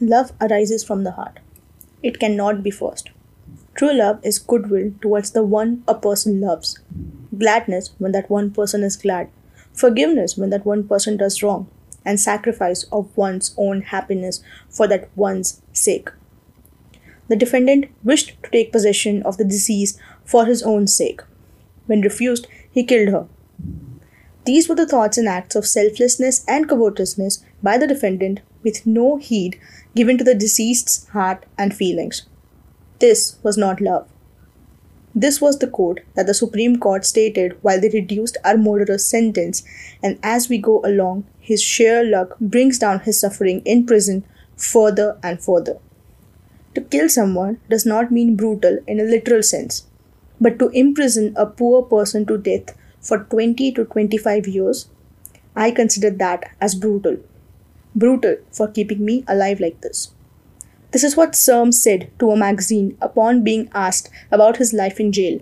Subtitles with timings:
[0.00, 1.40] Love arises from the heart.
[2.02, 3.10] It cannot be forced.
[3.74, 6.78] True love is goodwill towards the one a person loves,
[7.36, 9.28] gladness when that one person is glad,
[9.72, 11.68] forgiveness when that one person does wrong,
[12.04, 16.10] and sacrifice of one's own happiness for that one's sake.
[17.28, 21.20] The defendant wished to take possession of the deceased for his own sake.
[21.86, 23.26] When refused, he killed her.
[24.44, 29.16] These were the thoughts and acts of selflessness and covetousness by the defendant, with no
[29.16, 29.58] heed
[29.96, 32.22] given to the deceased's heart and feelings.
[33.00, 34.06] This was not love.
[35.14, 39.62] This was the code that the Supreme Court stated while they reduced our murderer's sentence,
[40.02, 44.24] and as we go along, his sheer luck brings down his suffering in prison
[44.56, 45.78] further and further.
[46.74, 49.86] To kill someone does not mean brutal in a literal sense,
[50.40, 54.88] but to imprison a poor person to death for 20 to 25 years,
[55.56, 57.16] I consider that as brutal.
[57.98, 60.12] Brutal for keeping me alive like this.
[60.92, 65.12] This is what Serm said to a magazine upon being asked about his life in
[65.12, 65.40] jail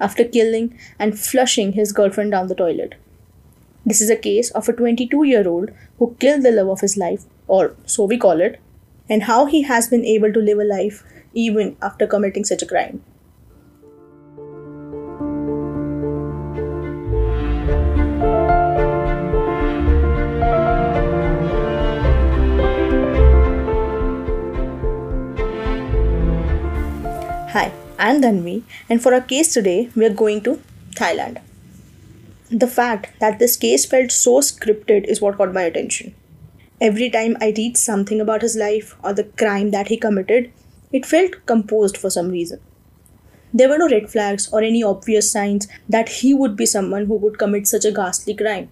[0.00, 2.96] after killing and flushing his girlfriend down the toilet.
[3.86, 6.96] This is a case of a 22 year old who killed the love of his
[6.96, 8.60] life, or so we call it,
[9.08, 12.66] and how he has been able to live a life even after committing such a
[12.66, 13.02] crime.
[27.96, 30.60] I'm Dhanvi, and for our case today, we are going to
[30.96, 31.40] Thailand.
[32.50, 36.12] The fact that this case felt so scripted is what caught my attention.
[36.80, 40.52] Every time I read something about his life or the crime that he committed,
[40.92, 42.58] it felt composed for some reason.
[43.52, 47.14] There were no red flags or any obvious signs that he would be someone who
[47.14, 48.70] would commit such a ghastly crime.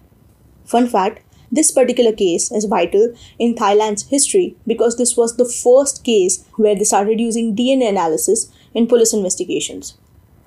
[0.65, 1.21] Fun fact
[1.53, 6.73] this particular case is vital in Thailand's history because this was the first case where
[6.73, 9.97] they started using DNA analysis in police investigations.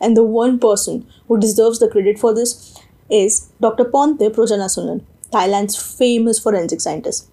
[0.00, 2.78] And the one person who deserves the credit for this
[3.10, 3.84] is Dr.
[3.84, 7.30] Pontip Rojanasunand, Thailand's famous forensic scientist.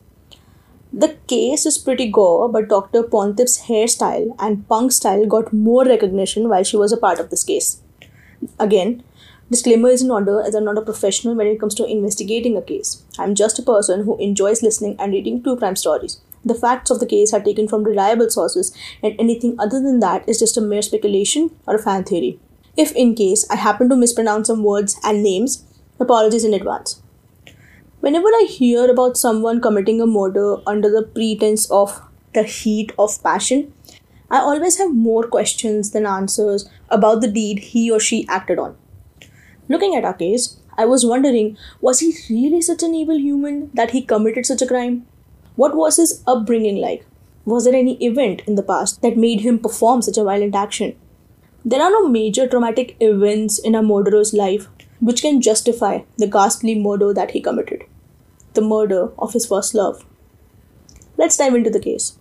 [0.95, 3.01] The case is pretty gore, but Dr.
[3.01, 7.43] Pontip's hairstyle and punk style got more recognition while she was a part of this
[7.43, 7.81] case.
[8.59, 9.03] Again,
[9.49, 12.61] disclaimer is in order as I'm not a professional when it comes to investigating a
[12.61, 13.03] case.
[13.17, 16.21] I'm just a person who enjoys listening and reading true crime stories.
[16.45, 20.27] The facts of the case are taken from reliable sources, and anything other than that
[20.27, 22.39] is just a mere speculation or a fan theory.
[22.75, 25.63] If in case I happen to mispronounce some words and names,
[25.99, 27.01] apologies in advance.
[27.99, 32.01] Whenever I hear about someone committing a murder under the pretense of
[32.33, 33.71] the heat of passion,
[34.29, 38.75] I always have more questions than answers about the deed he or she acted on.
[39.69, 43.91] Looking at our case, I was wondering was he really such an evil human that
[43.91, 45.05] he committed such a crime?
[45.55, 47.05] What was his upbringing like?
[47.45, 50.95] Was there any event in the past that made him perform such a violent action?
[51.63, 54.67] There are no major traumatic events in a murderer's life
[54.99, 57.83] which can justify the ghastly murder that he committed
[58.53, 60.05] the murder of his first love.
[61.17, 62.17] Let's dive into the case.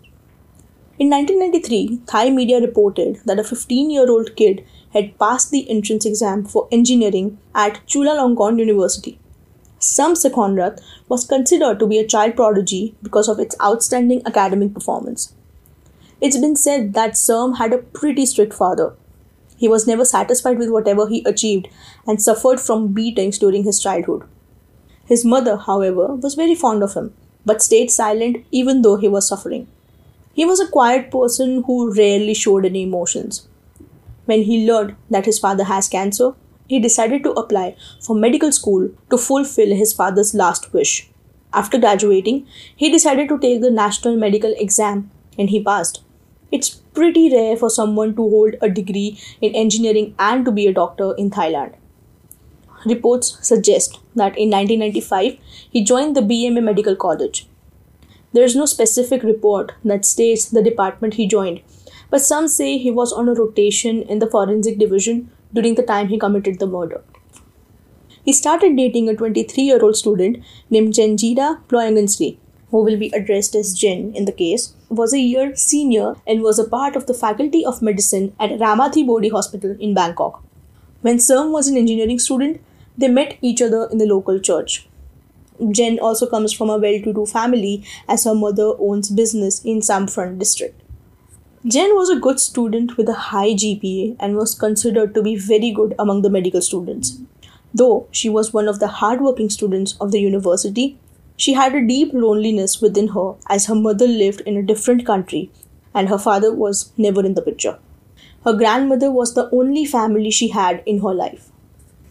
[0.99, 6.07] In 1993, Thai media reported that a 15 year old kid had passed the entrance
[6.07, 9.19] exam for engineering at Chulalongkorn University.
[9.83, 15.35] Serm Srikhonrath was considered to be a child prodigy because of its outstanding academic performance.
[16.21, 18.95] It's been said that Serm had a pretty strict father.
[19.57, 21.69] He was never satisfied with whatever he achieved
[22.07, 24.23] and suffered from beatings during his childhood.
[25.05, 27.13] His mother, however, was very fond of him,
[27.45, 29.67] but stayed silent even though he was suffering.
[30.33, 33.49] He was a quiet person who rarely showed any emotions.
[34.27, 36.35] When he learned that his father has cancer,
[36.73, 37.65] he decided to apply
[38.05, 40.93] for medical school to fulfill his father's last wish.
[41.53, 46.03] After graduating, he decided to take the national medical exam and he passed.
[46.51, 50.73] It's pretty rare for someone to hold a degree in engineering and to be a
[50.73, 51.75] doctor in Thailand.
[52.87, 55.37] Reports suggest that in 1995
[55.71, 57.47] he joined the BMA Medical College.
[58.33, 61.61] There is no specific report that states the department he joined,
[62.09, 66.09] but some say he was on a rotation in the forensic division during the time
[66.09, 67.03] he committed the murder.
[68.25, 72.37] He started dating a 23 year old student named Jenjira Ployangunsri,
[72.71, 76.59] who will be addressed as Jen in the case, was a year senior and was
[76.59, 80.43] a part of the Faculty of Medicine at Ramathibodi Hospital in Bangkok.
[81.01, 82.61] When Serm was an engineering student,
[82.97, 84.87] they met each other in the local church.
[85.71, 89.81] Jen also comes from a well to do family as her mother owns business in
[89.81, 90.82] Samfront district.
[91.65, 95.71] Jen was a good student with a high GPA and was considered to be very
[95.71, 97.21] good among the medical students.
[97.73, 100.99] Though she was one of the hardworking students of the university,
[101.37, 105.51] She had a deep loneliness within her as her mother lived in a different country
[105.95, 107.79] and her father was never in the picture.
[108.45, 111.49] Her grandmother was the only family she had in her life.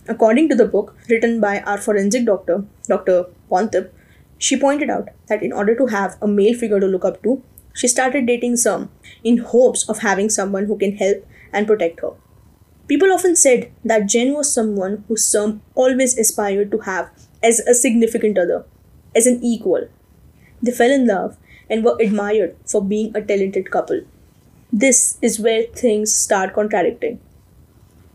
[0.07, 3.25] According to the book written by our forensic doctor, Dr.
[3.49, 3.91] Pontip,
[4.37, 7.41] she pointed out that in order to have a male figure to look up to,
[7.73, 8.89] she started dating Sam
[9.23, 12.11] in hopes of having someone who can help and protect her.
[12.87, 17.09] People often said that Jen was someone who Sam always aspired to have
[17.41, 18.65] as a significant other,
[19.15, 19.87] as an equal.
[20.61, 21.37] They fell in love
[21.69, 24.01] and were admired for being a talented couple.
[24.73, 27.19] This is where things start contradicting.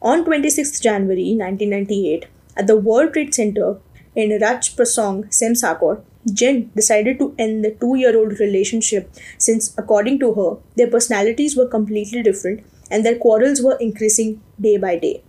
[0.03, 2.27] On 26 January 1998,
[2.57, 3.79] at the World Trade Center
[4.15, 10.35] in Rajprasong, Semsakor, Jen decided to end the two year old relationship since, according to
[10.35, 15.23] her, their personalities were completely different and their quarrels were increasing day by day.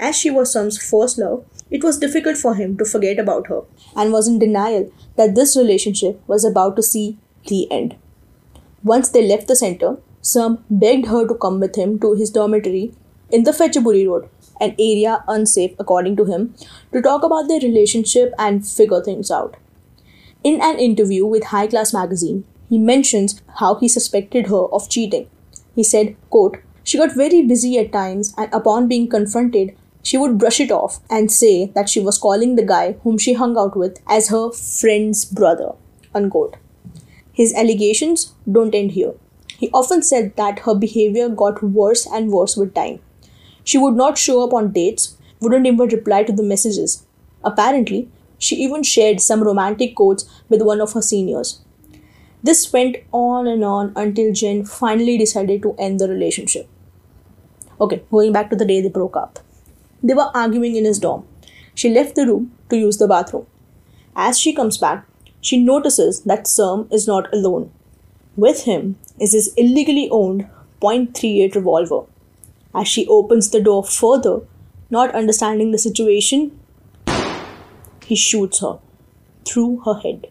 [0.00, 3.62] As she was Sam's first love, it was difficult for him to forget about her
[3.94, 7.96] and was in denial that this relationship was about to see the end.
[8.82, 12.94] Once they left the center, Sam begged her to come with him to his dormitory
[13.30, 14.28] in the Phetchaburi Road,
[14.60, 16.54] an area unsafe according to him,
[16.92, 19.56] to talk about their relationship and figure things out.
[20.42, 25.28] In an interview with High Class magazine, he mentions how he suspected her of cheating.
[25.74, 30.38] He said, quote, She got very busy at times, and upon being confronted, she would
[30.38, 33.76] brush it off and say that she was calling the guy whom she hung out
[33.76, 35.72] with as her friend's brother.
[36.14, 36.56] Unquote.
[37.34, 39.12] His allegations don't end here.
[39.58, 43.00] He often said that her behavior got worse and worse with time.
[43.62, 47.06] She would not show up on dates, wouldn't even reply to the messages.
[47.44, 48.08] Apparently,
[48.40, 51.60] she even shared some romantic quotes with one of her seniors.
[52.42, 56.68] This went on and on until Jen finally decided to end the relationship.
[57.80, 59.38] Okay, going back to the day they broke up.
[60.02, 61.26] They were arguing in his dorm.
[61.74, 63.46] She left the room to use the bathroom.
[64.16, 65.06] As she comes back,
[65.42, 67.70] she notices that Sam is not alone.
[68.36, 70.48] With him is his illegally owned
[70.80, 72.06] .38 revolver.
[72.74, 74.40] As she opens the door further,
[74.88, 76.58] not understanding the situation,
[78.10, 78.78] he shoots her
[79.46, 80.26] through her head.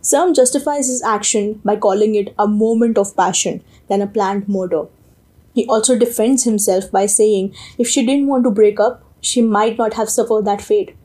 [0.00, 4.84] Sam justifies his action by calling it a moment of passion than a planned murder.
[5.54, 9.78] He also defends himself by saying if she didn't want to break up, she might
[9.78, 10.96] not have suffered that fate.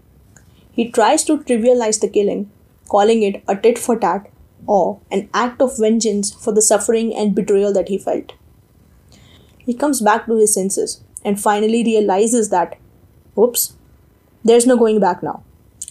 [0.72, 2.50] He tries to trivialize the killing
[2.88, 4.30] calling it a tit for tat
[4.66, 8.34] or an act of vengeance for the suffering and betrayal that he felt.
[9.58, 12.78] He comes back to his senses and finally realizes that,
[13.38, 13.76] oops,
[14.44, 15.44] there's no going back now.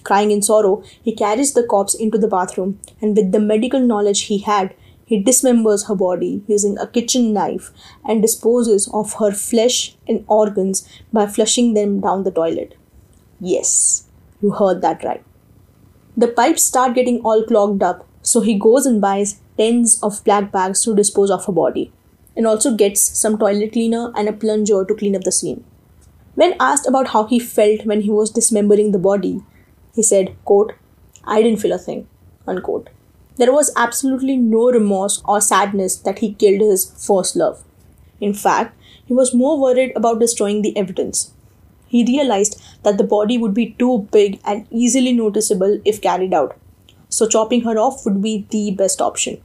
[0.07, 4.21] Crying in sorrow, he carries the corpse into the bathroom and, with the medical knowledge
[4.23, 4.75] he had,
[5.05, 7.73] he dismembers her body using a kitchen knife
[8.05, 12.77] and disposes of her flesh and organs by flushing them down the toilet.
[13.41, 14.07] Yes,
[14.41, 15.25] you heard that right.
[16.17, 20.53] The pipes start getting all clogged up, so he goes and buys tens of black
[20.53, 21.93] bags to dispose of her body,
[22.37, 25.65] and also gets some toilet cleaner and a plunger to clean up the scene.
[26.37, 29.43] When asked about how he felt when he was dismembering the body,
[29.97, 30.75] he said, quote,
[31.25, 32.07] I didn't feel a thing,
[32.47, 32.91] unquote.
[33.37, 37.65] There was absolutely no remorse or sadness that he killed his first love.
[38.21, 41.33] In fact, he was more worried about destroying the evidence.
[41.87, 46.57] He realized that the body would be too big and easily noticeable if carried out,
[47.09, 49.41] so chopping her off would be the best option.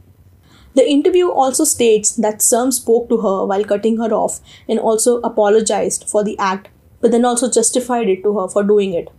[0.74, 5.19] The interview also states that Serm spoke to her while cutting her off and also
[5.19, 6.69] apologized for the act,
[7.02, 9.09] but then also justified it to her for doing it.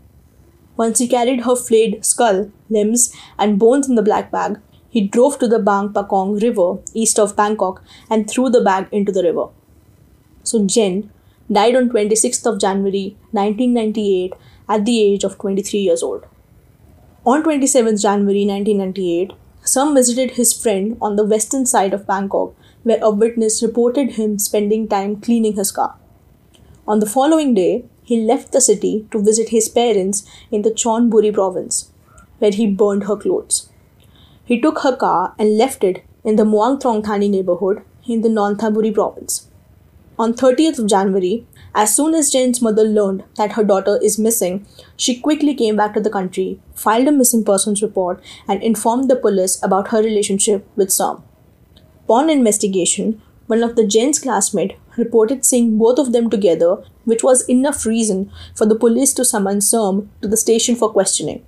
[0.76, 5.38] Once he carried her flayed skull, limbs, and bones in the black bag, he drove
[5.38, 9.47] to the Bang Pakong River east of Bangkok and threw the bag into the river.
[10.45, 11.11] So Jen,
[11.50, 14.35] died on 26th of January 1998
[14.69, 16.25] at the age of 23 years old.
[17.25, 19.33] On 27th January 1998,
[19.64, 24.38] Sam visited his friend on the western side of Bangkok, where a witness reported him
[24.38, 25.97] spending time cleaning his car.
[26.87, 31.32] On the following day, he left the city to visit his parents in the Chonburi
[31.32, 31.90] province,
[32.38, 33.71] where he burned her clothes.
[34.44, 38.28] He took her car and left it in the Muang Thong Thani neighborhood in the
[38.28, 39.49] Nonthaburi province.
[40.18, 44.66] On 30th of January, as soon as Jen's mother learned that her daughter is missing,
[44.97, 49.16] she quickly came back to the country, filed a missing persons report, and informed the
[49.16, 51.23] police about her relationship with Sam.
[52.04, 57.49] Upon investigation, one of the Jen's classmates reported seeing both of them together, which was
[57.49, 61.44] enough reason for the police to summon Sam to the station for questioning.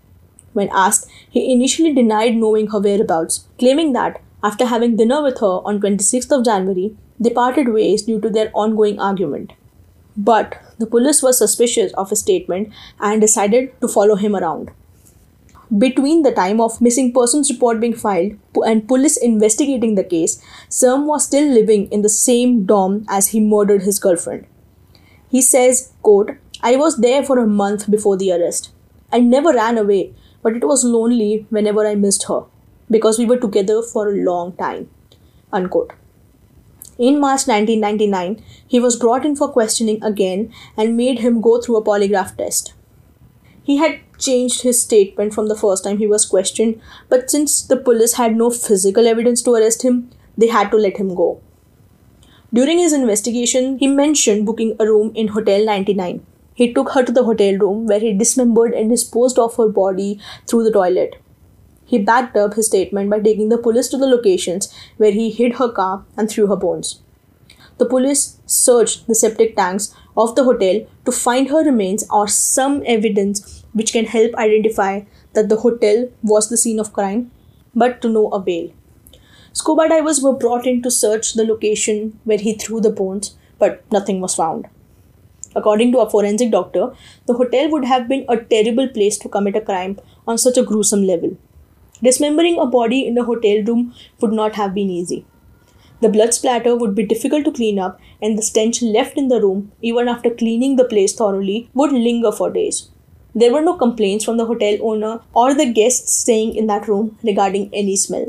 [0.53, 5.61] When asked, he initially denied knowing her whereabouts, claiming that after having dinner with her
[5.67, 9.53] on 26th of January, they parted ways due to their ongoing argument.
[10.17, 14.71] But the police were suspicious of his statement and decided to follow him around.
[15.79, 21.07] Between the time of missing persons report being filed and police investigating the case, Serm
[21.07, 24.47] was still living in the same dorm as he murdered his girlfriend.
[25.29, 28.73] He says, quote, I was there for a month before the arrest.
[29.11, 32.45] I never ran away, but it was lonely whenever I missed her
[32.91, 34.91] because we were together for a long time.
[35.53, 35.93] Unquote.
[36.99, 41.77] In March 1999, he was brought in for questioning again and made him go through
[41.77, 42.75] a polygraph test.
[43.65, 47.77] He had changed his statement from the first time he was questioned, but since the
[47.77, 51.41] police had no physical evidence to arrest him, they had to let him go.
[52.53, 56.25] During his investigation, he mentioned booking a room in Hotel 99.
[56.55, 60.21] He took her to the hotel room where he dismembered and disposed of her body
[60.47, 61.17] through the toilet.
[61.87, 65.55] He backed up his statement by taking the police to the locations where he hid
[65.55, 67.01] her car and threw her bones.
[67.79, 72.83] The police searched the septic tanks of the hotel to find her remains or some
[72.87, 75.03] evidence which can help identify
[75.33, 77.33] that the hotel was the scene of crime,
[77.75, 78.73] but to no avail.
[79.53, 83.85] Scuba divers were brought in to search the location where he threw the bones, but
[83.91, 84.69] nothing was found.
[85.57, 86.93] According to a forensic doctor,
[87.27, 90.65] the hotel would have been a terrible place to commit a crime on such a
[90.65, 91.37] gruesome level.
[92.03, 95.25] Dismembering a body in a hotel room would not have been easy.
[96.01, 99.41] The blood splatter would be difficult to clean up, and the stench left in the
[99.41, 102.91] room, even after cleaning the place thoroughly, would linger for days.
[103.35, 107.19] There were no complaints from the hotel owner or the guests staying in that room
[107.23, 108.27] regarding any smell.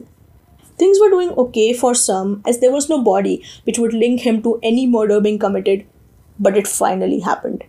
[0.78, 4.42] Things were doing okay for some, as there was no body which would link him
[4.44, 5.86] to any murder being committed,
[6.40, 7.64] but it finally happened.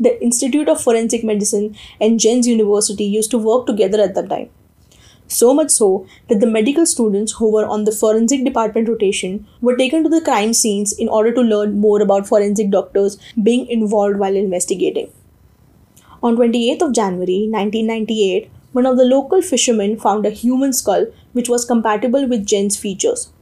[0.00, 4.50] The Institute of Forensic Medicine and Jen's University used to work together at that time.
[5.32, 9.76] So much so that the medical students who were on the forensic department rotation were
[9.76, 14.18] taken to the crime scenes in order to learn more about forensic doctors being involved
[14.18, 15.10] while investigating.
[16.22, 21.48] On 28th of January 1998, one of the local fishermen found a human skull which
[21.48, 23.32] was compatible with Jen's features.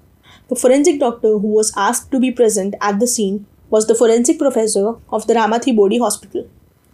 [0.48, 4.38] The forensic doctor who was asked to be present at the scene was the forensic
[4.38, 6.48] professor of the Ramathibodi Hospital.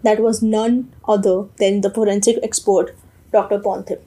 [0.04, 2.96] That was none other than the forensic expert
[3.32, 3.58] Dr.
[3.58, 4.00] Ponthip.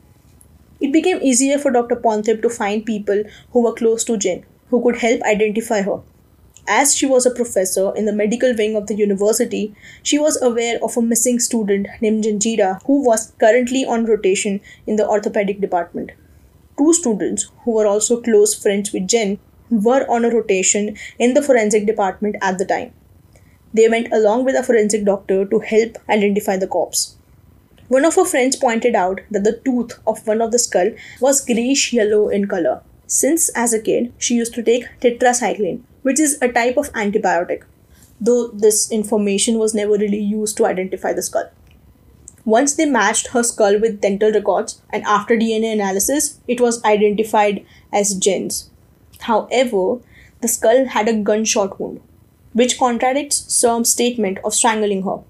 [0.80, 1.96] It became easier for Dr.
[1.96, 6.02] Ponthip to find people who were close to Jen, who could help identify her.
[6.68, 10.78] As she was a professor in the medical wing of the university, she was aware
[10.84, 16.12] of a missing student named Janjira who was currently on rotation in the orthopedic department.
[16.78, 21.42] Two students, who were also close friends with Jen, were on a rotation in the
[21.42, 22.94] forensic department at the time.
[23.74, 27.18] They went along with a forensic doctor to help identify the corpse.
[27.90, 31.44] One of her friends pointed out that the tooth of one of the skull was
[31.44, 32.84] greyish yellow in color.
[33.08, 37.64] Since as a kid, she used to take tetracycline, which is a type of antibiotic,
[38.22, 41.50] though this information was never really used to identify the skull.
[42.46, 47.66] Once they matched her skull with dental records, and after DNA analysis, it was identified
[47.92, 48.70] as Jen's.
[49.22, 49.98] However,
[50.42, 52.02] the skull had a gunshot wound,
[52.54, 55.24] which contradicts Serm's statement of strangling her.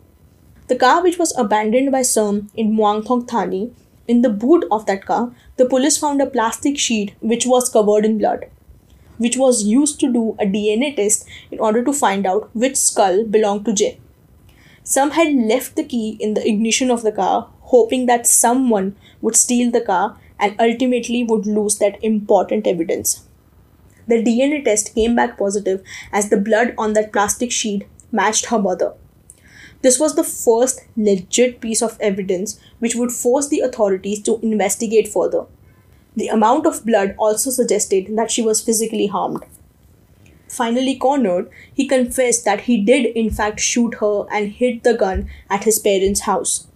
[0.69, 3.71] The car, which was abandoned by Serm in Muangthong Thani,
[4.07, 8.05] in the boot of that car, the police found a plastic sheet which was covered
[8.05, 8.45] in blood,
[9.17, 13.25] which was used to do a DNA test in order to find out which skull
[13.25, 13.97] belonged to Jen.
[14.83, 19.35] Some had left the key in the ignition of the car, hoping that someone would
[19.35, 23.23] steal the car and ultimately would lose that important evidence.
[24.07, 25.81] The DNA test came back positive
[26.13, 28.93] as the blood on that plastic sheet matched her mother.
[29.81, 35.07] This was the first legit piece of evidence which would force the authorities to investigate
[35.07, 35.45] further.
[36.15, 39.45] The amount of blood also suggested that she was physically harmed.
[40.49, 45.29] Finally cornered, he confessed that he did in fact shoot her and hid the gun
[45.49, 46.67] at his parents' house.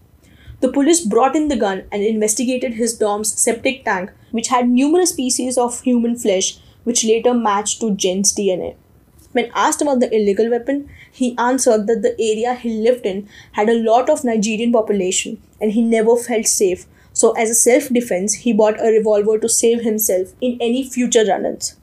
[0.62, 5.12] The police brought in the gun and investigated his dorm's septic tank, which had numerous
[5.12, 8.76] pieces of human flesh which later matched to Jen's DNA.
[9.34, 13.68] When asked about the illegal weapon, he answered that the area he lived in had
[13.68, 16.86] a lot of Nigerian population and he never felt safe.
[17.12, 21.26] So, as a self defense, he bought a revolver to save himself in any future
[21.26, 21.76] run ins.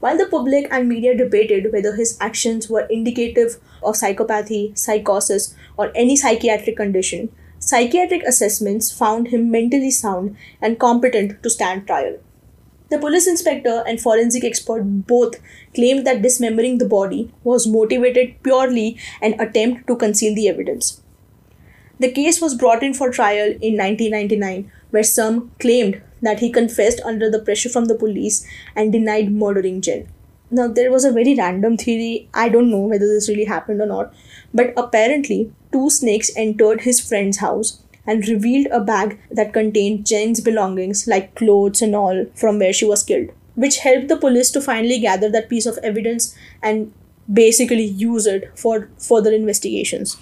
[0.00, 5.90] While the public and media debated whether his actions were indicative of psychopathy, psychosis, or
[5.94, 12.18] any psychiatric condition, psychiatric assessments found him mentally sound and competent to stand trial.
[12.90, 15.36] The police inspector and forensic expert both
[15.74, 21.02] claimed that dismembering the body was motivated purely an attempt to conceal the evidence.
[22.00, 27.00] The case was brought in for trial in 1999, where some claimed that he confessed
[27.04, 30.08] under the pressure from the police and denied murdering Jen.
[30.50, 33.86] Now, there was a very random theory, I don't know whether this really happened or
[33.86, 34.14] not,
[34.54, 40.40] but apparently, two snakes entered his friend's house and revealed a bag that contained Jen's
[40.40, 44.60] belongings, like clothes and all, from where she was killed, which helped the police to
[44.60, 46.92] finally gather that piece of evidence and
[47.32, 50.16] basically use it for further investigations.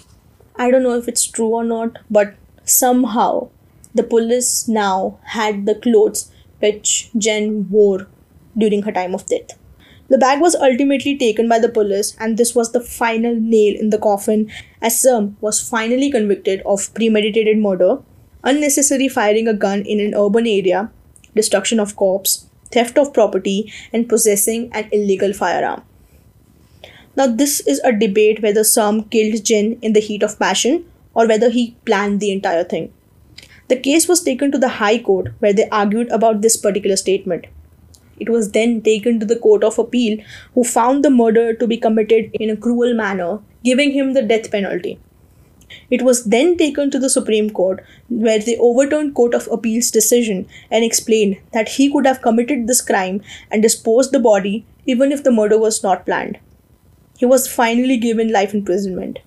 [0.57, 3.49] I don't know if it's true or not, but somehow
[3.95, 6.29] the police now had the clothes
[6.59, 8.07] which Jen wore
[8.57, 9.57] during her time of death.
[10.09, 13.89] The bag was ultimately taken by the police, and this was the final nail in
[13.89, 14.49] the coffin
[14.81, 17.99] as Serm was finally convicted of premeditated murder,
[18.43, 20.89] unnecessary firing a gun in an urban area,
[21.35, 25.83] destruction of corpse, theft of property, and possessing an illegal firearm.
[27.17, 31.27] Now, this is a debate whether Serm killed Jen in the heat of passion or
[31.27, 32.93] whether he planned the entire thing.
[33.67, 37.47] The case was taken to the High Court where they argued about this particular statement.
[38.19, 40.19] It was then taken to the Court of Appeal,
[40.53, 44.51] who found the murder to be committed in a cruel manner, giving him the death
[44.51, 44.99] penalty.
[45.89, 50.47] It was then taken to the Supreme Court, where they overturned Court of Appeal's decision
[50.71, 53.21] and explained that he could have committed this crime
[53.51, 56.39] and disposed the body even if the murder was not planned.
[57.17, 59.19] He was finally given life imprisonment.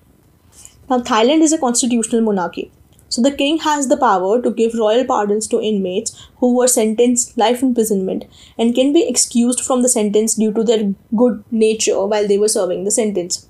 [0.89, 2.71] Now, Thailand is a constitutional monarchy.
[3.11, 7.37] So the king has the power to give royal pardons to inmates who were sentenced
[7.37, 8.23] life imprisonment
[8.57, 12.47] and can be excused from the sentence due to their good nature while they were
[12.47, 13.47] serving the sentence.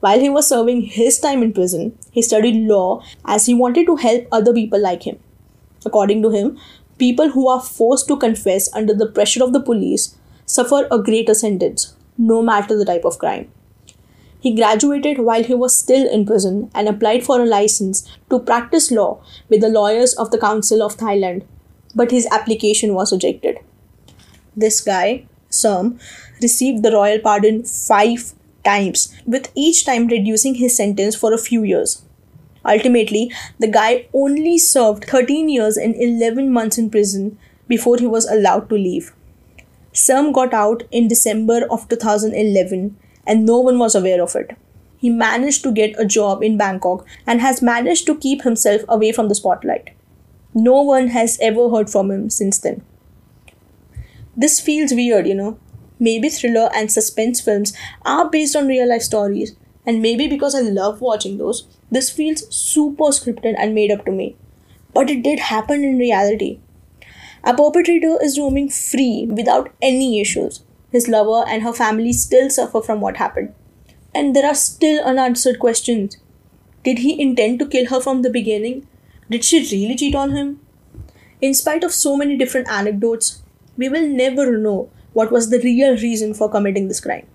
[0.00, 3.94] While he was serving his time in prison, he studied law as he wanted to
[3.94, 5.20] help other people like him.
[5.86, 6.58] According to him,
[6.98, 10.16] people who are forced to confess under the pressure of the police
[10.46, 13.48] suffer a greater sentence, no matter the type of crime.
[14.44, 18.90] He graduated while he was still in prison and applied for a license to practice
[18.90, 21.44] law with the lawyers of the Council of Thailand,
[21.94, 23.60] but his application was rejected.
[24.54, 25.98] This guy, Serm,
[26.42, 28.34] received the royal pardon five
[28.66, 32.02] times, with each time reducing his sentence for a few years.
[32.66, 38.26] Ultimately, the guy only served 13 years and 11 months in prison before he was
[38.26, 39.14] allowed to leave.
[39.94, 44.56] Serm got out in December of 2011 and no one was aware of it.
[44.96, 49.12] He managed to get a job in Bangkok and has managed to keep himself away
[49.12, 49.90] from the spotlight.
[50.54, 52.82] No one has ever heard from him since then.
[54.36, 55.58] This feels weird, you know.
[55.98, 57.72] Maybe thriller and suspense films
[58.02, 59.54] are based on real life stories,
[59.86, 64.10] and maybe because I love watching those, this feels super scripted and made up to
[64.10, 64.36] me.
[64.92, 66.60] But it did happen in reality.
[67.44, 70.62] A perpetrator is roaming free without any issues
[70.94, 73.52] his lover, and her family still suffer from what happened.
[74.14, 76.16] And there are still unanswered questions.
[76.84, 78.86] Did he intend to kill her from the beginning?
[79.28, 80.60] Did she really cheat on him?
[81.40, 83.42] In spite of so many different anecdotes,
[83.76, 87.26] we will never know what was the real reason for committing this crime.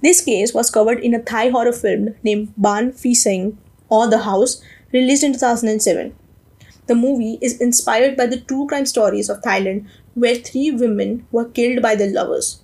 [0.00, 3.58] This case was covered in a Thai horror film named Ban Phi Seng
[3.90, 6.14] or The House, released in 2007.
[6.86, 9.86] The movie is inspired by the true crime stories of Thailand
[10.18, 12.62] where three women were killed by their lovers,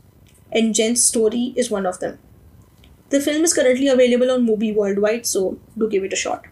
[0.50, 2.18] and Jen's story is one of them.
[3.10, 6.46] The film is currently available on Mubi worldwide, so do give it a shot.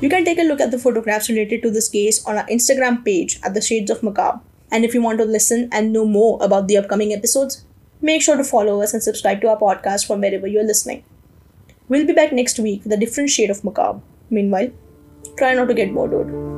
[0.00, 3.04] You can take a look at the photographs related to this case on our Instagram
[3.04, 4.40] page at the Shades of Macabre.
[4.70, 7.64] And if you want to listen and know more about the upcoming episodes,
[8.00, 11.02] make sure to follow us and subscribe to our podcast from wherever you're listening.
[11.88, 14.00] We'll be back next week with a different shade of macabre.
[14.28, 14.70] Meanwhile,
[15.38, 16.57] try not to get bored.